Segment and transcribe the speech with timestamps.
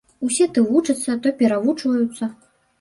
[0.27, 2.35] Усе то вучацца, то перавучваюцца.